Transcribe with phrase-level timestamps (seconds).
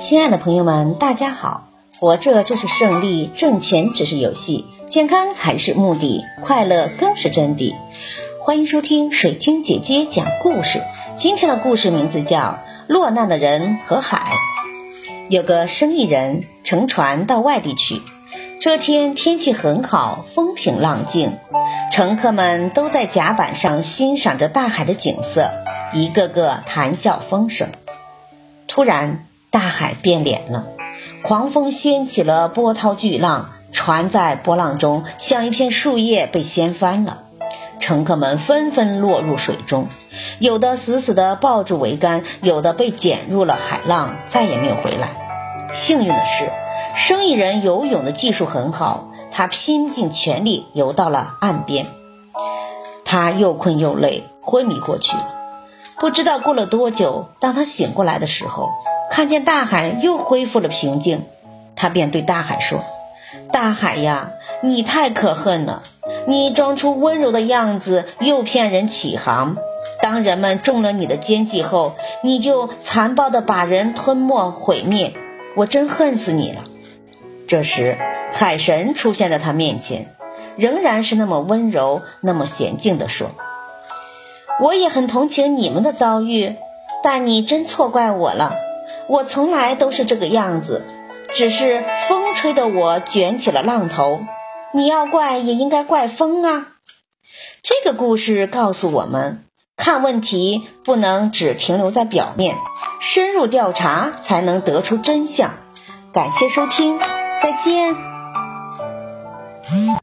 [0.00, 1.68] 亲爱的朋友们，大家好！
[1.98, 7.74] 活着就是胜利，挣钱只是游戏，健康才是目的，快乐更是真谛。
[8.40, 10.80] 欢迎收听水晶姐姐讲故事。
[11.14, 12.38] 今天的故事名字叫
[12.86, 14.18] 《落难的人和海》。
[15.30, 18.00] 有个生意人乘船到外地去，
[18.60, 21.36] 这天天气很好，风平浪静，
[21.92, 25.50] 乘客们都在甲板上欣赏着大海的景色，
[25.92, 27.68] 一个个谈笑风生。
[28.76, 30.66] 突然，大海变脸了，
[31.22, 37.20] 狂风掀起了波涛巨浪，船在波浪中像一片树叶被掀翻了。
[37.80, 39.86] 乘客们纷纷落入水中，
[40.40, 45.72] 有的死死地抱住桅杆，有的被卷入了海浪，再也没有回来。
[45.72, 46.50] 幸运的是，
[46.94, 51.86] 生意人游泳的技术很好，他拼尽全力游到了岸边。
[53.06, 55.35] 他又困又累，昏迷过去了。
[55.98, 58.70] 不知道过了多久，当他醒过来的时候，
[59.10, 61.24] 看见大海又恢复了平静，
[61.74, 62.80] 他便对大海说
[63.50, 65.82] ：“大海呀，你太可恨了！
[66.26, 69.56] 你装出温柔的样子，诱骗人起航。
[70.02, 75.14] 当人们中了你的奸计后，你就残暴地把人吞没毁灭。
[75.56, 76.64] 我真恨死你了！”
[77.48, 77.96] 这时，
[78.32, 80.14] 海神出现在他面前，
[80.56, 83.30] 仍然是那么温柔、那么娴静地说。
[84.60, 86.56] 我也很同情你们的遭遇，
[87.02, 88.54] 但你真错怪我了。
[89.08, 90.84] 我从来都是这个样子，
[91.32, 94.20] 只是风吹得我卷起了浪头。
[94.72, 96.66] 你要怪也应该怪风啊。
[97.62, 99.44] 这个故事告诉我们，
[99.76, 102.56] 看问题不能只停留在表面，
[103.00, 105.54] 深入调查才能得出真相。
[106.12, 106.98] 感谢收听，
[107.42, 107.94] 再见。